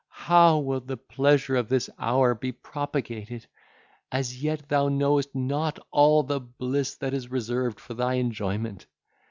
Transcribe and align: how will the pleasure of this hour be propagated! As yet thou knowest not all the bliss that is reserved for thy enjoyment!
how 0.25 0.57
will 0.57 0.79
the 0.79 0.97
pleasure 0.97 1.55
of 1.55 1.69
this 1.69 1.87
hour 1.99 2.33
be 2.33 2.51
propagated! 2.51 3.45
As 4.11 4.41
yet 4.41 4.67
thou 4.67 4.87
knowest 4.89 5.29
not 5.35 5.77
all 5.91 6.23
the 6.23 6.39
bliss 6.39 6.95
that 6.95 7.13
is 7.13 7.29
reserved 7.29 7.79
for 7.79 7.93
thy 7.93 8.15
enjoyment! 8.15 8.87